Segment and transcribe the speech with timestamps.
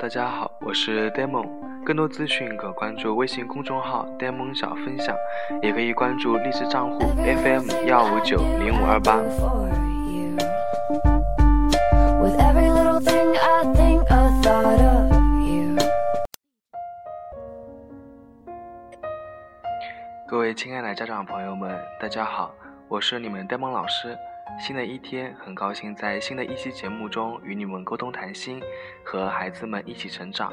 [0.00, 1.46] 大家好，我是 Demon。
[1.84, 5.14] 更多资讯可关注微信公众号 Demon 小分享，
[5.60, 9.20] 也可以关注励志账户 FM 幺五九零五二八。
[20.26, 22.54] 各位亲爱的家长朋友们，大家好，
[22.88, 24.16] 我是你们 Demon 老师。
[24.58, 28.60] 新的一天，很高兴在新的一期节目中与你们沟通谈心，
[29.02, 30.52] 和孩子们一起成长。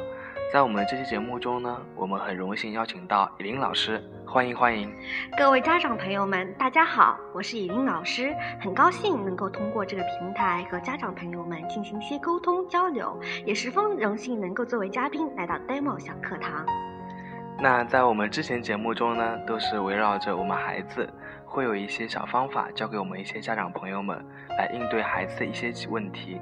[0.52, 4.90] 在我们这期节目中呢，我们很荣幸邀请到以琳老师，欢迎欢迎。
[5.38, 16.66] 各位家长朋友们，大家好，我是以琳老师，很高兴能够通过这个平台和家长朋友们进行一些沟通交流，也十分荣幸能够作为嘉宾来到 Demo 小课堂。
[17.60, 21.10] 那在我们之前节目中呢，都是围绕着我们孩子。
[21.48, 26.40] 会有一些小方法教给我们一些家长朋友们来应对孩子的一些问题，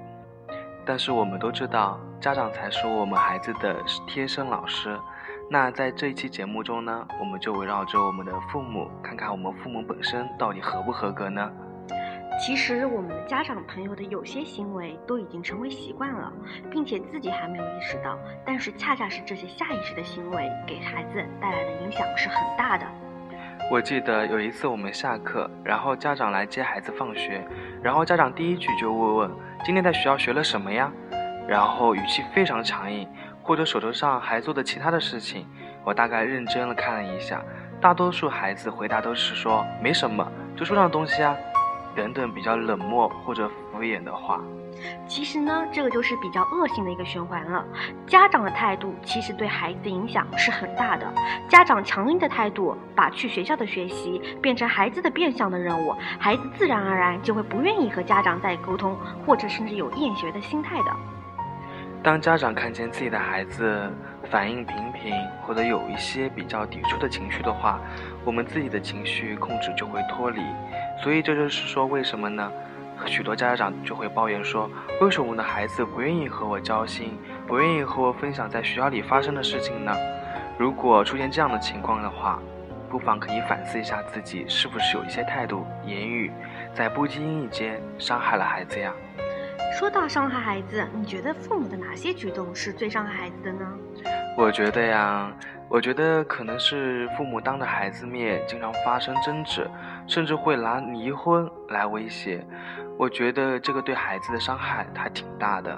[0.86, 5.00] 但是我们都知道，家长才是我们孩子的贴身老师。
[5.50, 11.52] 那在这一期节目中呢，我们就围绕着我们的父母，看看我们父母本身到底合不合格呢？
[12.44, 16.34] 其实我们的家长朋友的有些行为都已经成为习惯了，
[16.70, 22.86] 并且自己还没有意识到，但是恰恰是这些下意识的行为给孩子带来的影响是很大的。
[23.72, 27.44] 我记得有一次我们下课，然后家长来接孩子放学，
[27.82, 29.32] 然后家长第一句就问问
[29.64, 30.92] 今天在学校学了什么呀，
[31.48, 33.08] 然后语气非常强硬，
[33.42, 35.48] 或者手头上还做的其他的事情。
[35.84, 37.42] 我大概认真的看了一下，
[37.82, 41.36] 大多数孩子回答都是说没什么，就书上的东西啊，
[41.96, 44.42] 等等比较冷漠或者敷衍的话。
[45.08, 47.66] 其实呢，这个就是比较恶性的一个循环了。
[48.06, 51.10] 家长的态度其实对孩子的影响是很大的。
[51.48, 60.92] 家长强硬的态度，把去学校的学习变成孩子的变相的任务，孩子自然而然就会不愿意和家长再沟通，或者甚至有厌学的心态的。
[62.04, 63.90] 当家长看见自己的孩子
[64.26, 65.14] 反应平平，
[65.46, 67.80] 或者有一些比较抵触的情绪的话，
[68.24, 70.42] 我们自己的情绪控制就会脱离。
[71.02, 72.52] 所以这就是说，为什么呢？
[73.06, 74.70] 许多家长就会抱怨说
[75.02, 79.94] ：“为什么我的孩子不愿意和我交心，不愿意和我分享在学校里发生的事情呢？”
[80.58, 82.40] 如果出现这样的情况的话，
[82.90, 86.32] 不妨可以反思一下自己是不是有一些态度、言语，
[86.74, 88.94] 在不经意间伤害了孩子呀。
[89.78, 93.68] 说到伤害孩子，你觉得父母的哪些举动是最伤害孩子的呢？
[94.38, 95.30] 我觉得呀，
[95.68, 99.70] 我觉得可能是父母当着孩子面经常发生争执，
[100.08, 102.42] 甚至会拿离婚来威胁。
[102.98, 105.78] 我觉得这个对孩子的伤害还挺大的。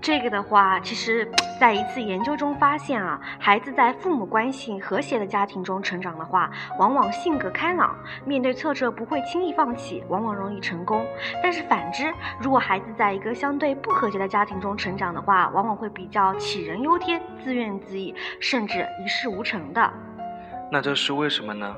[0.00, 1.28] 这个的话，其实，
[1.60, 11.04] 在一次研究中发现啊，孩子在父母关系和谐的家庭中成长的话，往往性格开朗，面对挫折不会轻易放弃，往往容易成功。
[11.42, 19.92] 但是反之，如果孩子在一个相对不和谐的家庭中成长的话，往往会比较杞人忧天、自怨自艾，甚至一事无成的。
[20.70, 21.74] 那这是为什么呢？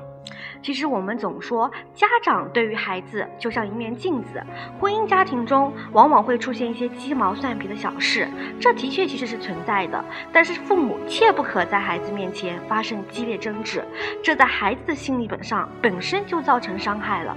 [0.61, 4.41] 其实我们总说，家长对于孩子就像一面镜子。
[4.79, 8.27] 婚姻家庭中往往会出现一些鸡毛蒜皮的小事，
[8.59, 10.03] 这的确其实是存在的。
[10.31, 13.83] 但是父母切不可在孩子面前发生激烈争执，
[14.23, 17.35] 这在孩子的心理本上本身就造成伤害了。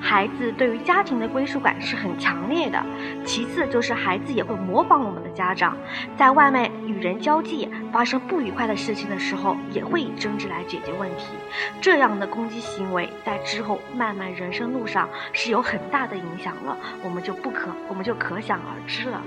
[0.00, 2.80] 孩子对于家庭的归属感是很强烈的。
[3.24, 5.76] 其次就是孩子也会模仿我们的家长，
[6.16, 11.26] 在外面与人交际发生不愉快的事情的时候，也会以争执来解决问题。
[11.80, 19.20] 这样的攻击行为在之后漫漫人生路上是有很大的影响了，我们就不可我们就可想而知了。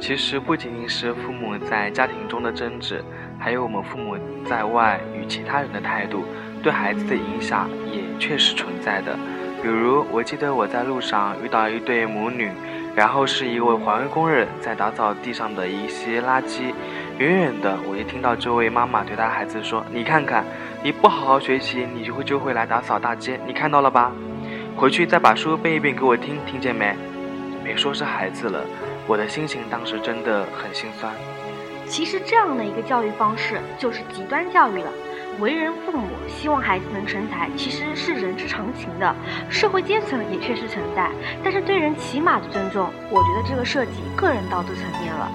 [0.00, 3.02] 其实不仅仅是父母在家庭中的争执，
[3.38, 6.24] 还有我们父母在外与其他人的态度。
[6.62, 9.14] 对孩子的影响也确实存在的，
[9.62, 12.50] 比如我记得我在路上遇到一对母女，
[12.96, 16.72] 然后是一位环卫工人在打扫地上的一些垃圾，
[17.18, 20.44] 远远的我一听到这位妈妈对她孩子说：“你看看，
[20.82, 24.10] 你不好好学习，你就会就会来打扫大街，你看到了吧？
[24.76, 26.94] 回去再把书背一遍给我听，听见没？”
[27.62, 28.64] 别说是孩子了，
[29.06, 31.12] 我的心情当时真的很心酸。
[31.86, 34.90] 其实这样的一个教育方式就是极端教育了。
[35.40, 39.14] 为人父母希望孩子能成才，其实是人之常情的。
[39.50, 41.10] 社会阶层也确实存在，
[41.42, 45.30] 但是对人起码的尊重，我觉得这个涉及个人道德层面了。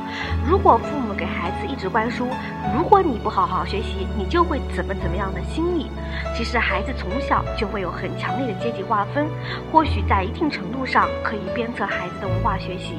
[0.49, 2.27] 如果父母给孩子一直灌输
[2.75, 5.87] “如果你不好好学习，你就会怎么怎么样的”心理，
[6.35, 9.27] 其实孩子从小就会有很强烈的阶级划分。
[9.71, 12.95] 或许在一定程度上可以鞭策孩子的文化学习，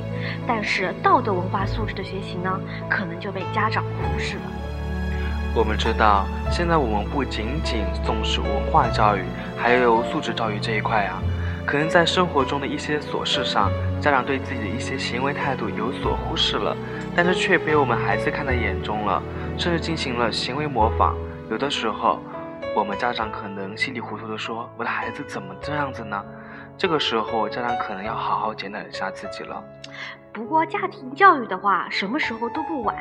[0.47, 4.43] 但是道德文化素质的学习呢，可能就被家长忽视了。
[5.53, 9.25] 我们知道，现在我们不仅仅重视文化教育，
[9.59, 11.21] 还有素质教育这一块啊。
[11.67, 13.69] 可能在生活中的一些琐事上，
[14.01, 16.77] 家长对自己的一些行为态度有所忽视了，
[17.17, 19.21] 但是却被我们孩子看在眼中了，
[19.59, 21.17] 甚至进行了行为模仿。
[21.51, 22.21] 有的时候，
[22.75, 26.25] 我们家长可能稀里糊涂的说：“我的孩子怎么这样子呢？”
[26.81, 29.63] 这个时候，家长可能要好好检讨一下自己了。
[30.33, 32.97] 不过，家庭教育的话，什么时候都不晚。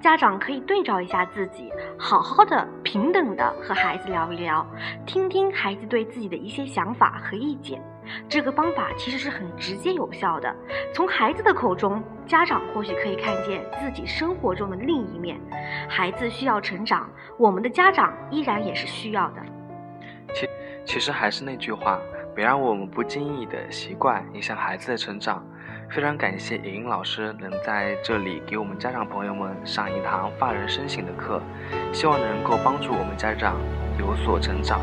[0.00, 4.64] 家长可以对照一下自己，好好的、平等的和孩子聊一聊，
[5.04, 7.82] 听听孩子对自己的一些想法和意见。
[8.28, 10.54] 这个方法其实是很直接有效的。
[10.94, 15.36] 从孩子的口中，家长或许可以看见自己生活中的另一面。
[15.88, 19.42] 孩子需要成长，我们的家长依然也是需要的。
[20.32, 20.48] 其
[20.84, 21.98] 其实还是那句话，
[22.36, 25.44] 别让我们不经意的习惯影响孩子的成长。
[25.88, 31.40] 非常感谢莹莹老师能在这里给我们家长朋友们上一堂发人深省的课，
[31.92, 33.56] 希望能够帮助我们家长
[33.98, 34.80] 有所成长。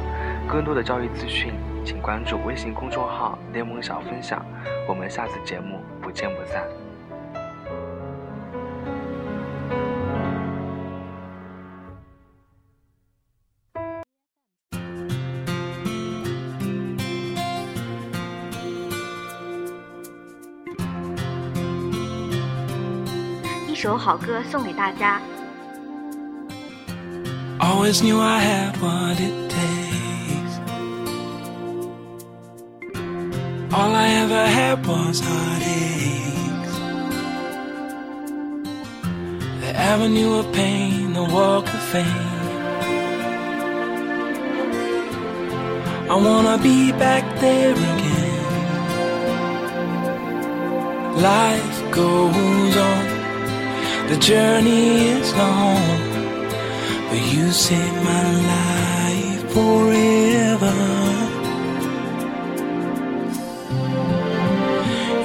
[0.47, 1.53] 更多的教育资讯，
[1.85, 4.45] 请关注微信公众号“联盟小分享”。
[4.88, 6.82] 我们下次节目不见不散。
[23.81, 25.20] 首好歌送给大家。
[27.61, 30.58] Always knew I had what it takes.
[33.73, 36.73] All I ever had was heartaches.
[39.61, 42.06] The avenue of pain, the walk of fame.
[46.11, 48.29] I wanna be back there again.
[51.23, 53.12] Life goes on.
[54.09, 56.00] The journey is long,
[57.09, 60.75] but you saved my life forever.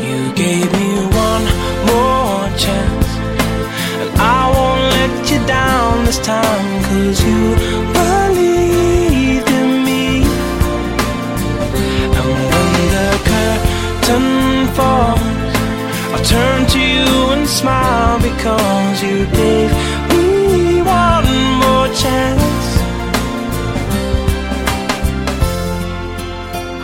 [0.06, 0.88] You gave me
[1.26, 1.46] one
[1.90, 3.08] more chance,
[4.00, 7.42] and I won't let you down this time, cause you
[18.48, 19.70] because you gave
[20.10, 21.30] me one
[21.62, 22.66] more chance.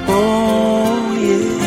[0.08, 1.62] Oh, yeah.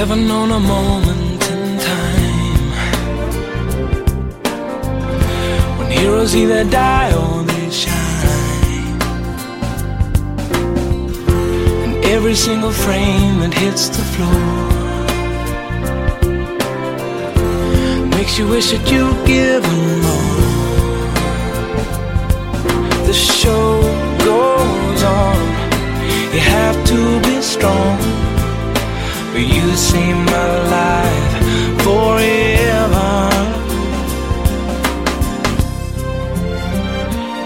[0.00, 2.70] Ever known a moment in time
[5.78, 9.00] when heroes either die or they shine?
[11.84, 14.71] And every single frame that hits the floor
[18.22, 20.30] makes you wish that you'd given more.
[23.08, 23.82] The show
[24.28, 25.38] goes on.
[26.32, 27.98] You have to be strong.
[29.32, 31.34] But you seem alive
[31.82, 33.10] forever.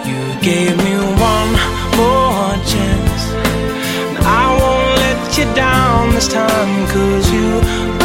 [0.09, 0.21] You
[0.51, 0.95] gave me
[1.33, 1.53] one
[2.01, 3.23] more chance.
[4.09, 7.96] And I won't let you down this time, cause you